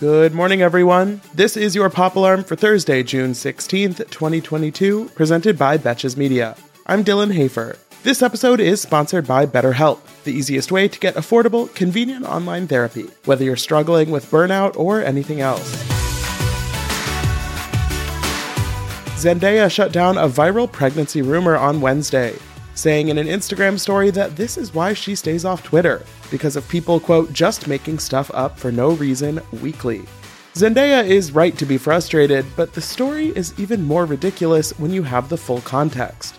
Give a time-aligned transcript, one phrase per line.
[0.00, 1.20] Good morning, everyone.
[1.34, 6.56] This is your Pop Alarm for Thursday, June 16th, 2022, presented by Betches Media.
[6.86, 7.76] I'm Dylan Hafer.
[8.04, 13.10] This episode is sponsored by BetterHelp, the easiest way to get affordable, convenient online therapy,
[13.24, 15.68] whether you're struggling with burnout or anything else.
[19.20, 22.36] Zendaya shut down a viral pregnancy rumor on Wednesday,
[22.78, 26.68] saying in an Instagram story that this is why she stays off Twitter, because of
[26.68, 30.02] people, quote, just making stuff up for no reason weekly.
[30.54, 35.02] Zendaya is right to be frustrated, but the story is even more ridiculous when you
[35.02, 36.36] have the full context.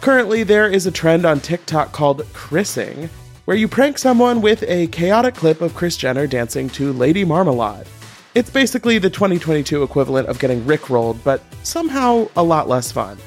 [0.00, 3.10] Currently, there is a trend on TikTok called Chrising,
[3.44, 7.86] where you prank someone with a chaotic clip of Kris Jenner dancing to Lady Marmalade.
[8.34, 13.18] It's basically the 2022 equivalent of getting rickrolled, but somehow a lot less fun.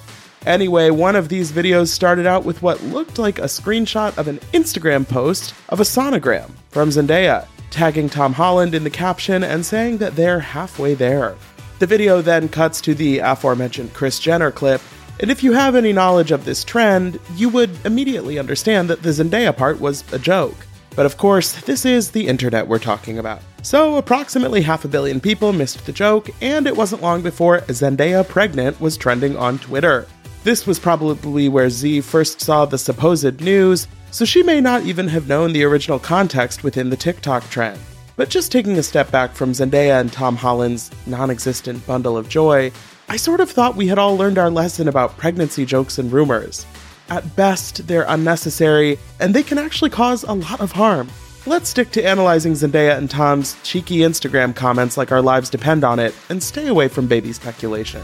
[0.46, 4.40] Anyway, one of these videos started out with what looked like a screenshot of an
[4.54, 10.00] Instagram post of a sonogram from Zendaya, tagging Tom Holland in the caption and saying
[10.00, 11.36] that they're halfway there.
[11.80, 14.82] The video then cuts to the aforementioned Kris Jenner clip,
[15.22, 19.10] and if you have any knowledge of this trend, you would immediately understand that the
[19.10, 20.58] Zendaya part was a joke.
[20.96, 23.42] But of course, this is the internet we're talking about.
[23.62, 28.28] So, approximately half a billion people missed the joke, and it wasn't long before Zendaya
[28.28, 30.06] pregnant was trending on Twitter.
[30.44, 35.08] This was probably where Z first saw the supposed news, so she may not even
[35.08, 37.80] have known the original context within the TikTok trend.
[38.18, 42.28] But just taking a step back from Zendaya and Tom Holland's non existent bundle of
[42.28, 42.74] joy,
[43.08, 46.66] I sort of thought we had all learned our lesson about pregnancy jokes and rumors.
[47.10, 51.08] At best, they're unnecessary, and they can actually cause a lot of harm.
[51.46, 56.00] Let's stick to analyzing Zendaya and Tom's cheeky Instagram comments like our lives depend on
[56.00, 58.02] it, and stay away from baby speculation.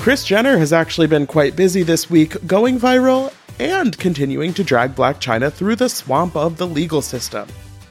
[0.00, 4.94] Kris Jenner has actually been quite busy this week, going viral and continuing to drag
[4.94, 7.46] Blac Chyna through the swamp of the legal system.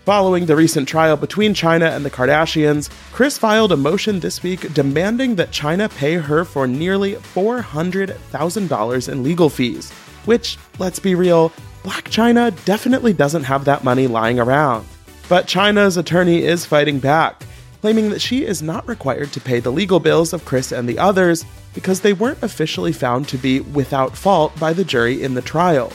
[0.05, 4.73] Following the recent trial between Chyna and the Kardashians, Kris filed a motion this week
[4.73, 9.91] demanding that Chyna pay her for nearly $400,000 in legal fees,
[10.25, 11.51] which, let's be real,
[11.83, 14.87] Blac Chyna definitely doesn't have that money lying around.
[15.29, 17.43] But Chyna's attorney is fighting back,
[17.81, 20.99] claiming that she is not required to pay the legal bills of Kris and the
[20.99, 25.41] others because they weren't officially found to be without fault by the jury in the
[25.41, 25.91] trial.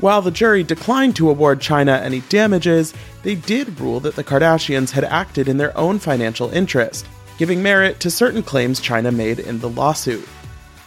[0.00, 4.90] While the jury declined to award Chyna any damages, they did rule that the Kardashians
[4.90, 7.06] had acted in their own financial interest,
[7.38, 10.28] giving merit to certain claims Chyna made in the lawsuit.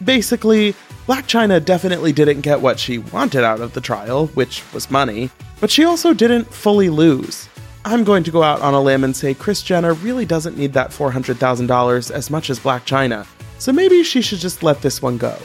[0.03, 0.73] Basically,
[1.07, 5.29] Blac Chyna definitely didn't get what she wanted out of the trial, which was money,
[5.61, 7.47] but she also didn't fully lose.
[7.87, 10.73] I'm going to go out on a limb and say Kris Jenner really doesn't need
[10.73, 13.27] that $400,000 as much as Blac Chyna,
[13.59, 15.37] so maybe she should just let this one go.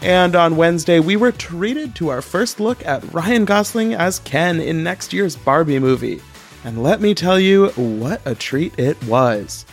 [0.00, 4.60] And on Wednesday, we were treated to our first look at Ryan Gosling as Ken
[4.60, 6.22] in next year's Barbie movie.
[6.62, 9.66] And let me tell you, what a treat it was.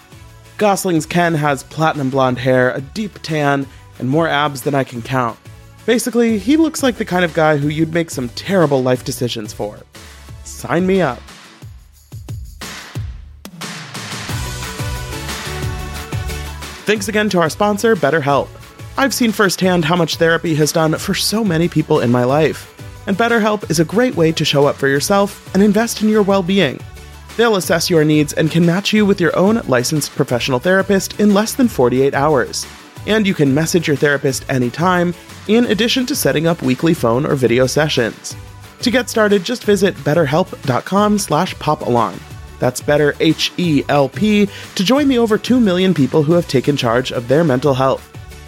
[0.57, 3.67] Gosling's Ken has platinum blonde hair, a deep tan,
[3.99, 5.37] and more abs than I can count.
[5.87, 9.53] Basically, he looks like the kind of guy who you'd make some terrible life decisions
[9.53, 9.79] for.
[10.43, 11.17] Sign me up.
[16.83, 18.49] Thanks again to our sponsor, BetterHelp.
[18.97, 22.73] I've seen firsthand how much therapy has done for so many people in my life.
[23.07, 26.21] And BetterHelp is a great way to show up for yourself and invest in your
[26.21, 26.81] well being.
[27.37, 31.33] They'll assess your needs and can match you with your own licensed professional therapist in
[31.33, 32.67] less than 48 hours.
[33.07, 35.15] And you can message your therapist anytime,
[35.47, 38.35] in addition to setting up weekly phone or video sessions.
[38.81, 42.19] To get started, just visit betterhelp.com slash popalarm.
[42.59, 47.27] That's better H-E-L-P to join the over 2 million people who have taken charge of
[47.27, 48.03] their mental health.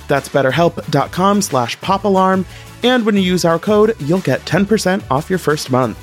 [0.07, 2.45] That's betterhelp.com slash popalarm,
[2.83, 5.97] and when you use our code, you'll get 10% off your first month.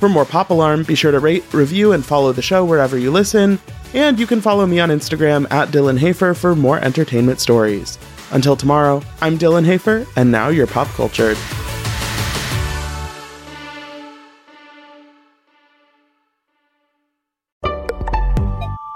[0.00, 3.10] For more Pop Alarm, be sure to rate, review, and follow the show wherever you
[3.10, 3.58] listen,
[3.94, 7.98] and you can follow me on Instagram at Dylan Hafer for more entertainment stories.
[8.32, 11.38] Until tomorrow, I'm Dylan Hafer, and now you're pop cultured.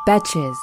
[0.06, 0.56] Betches.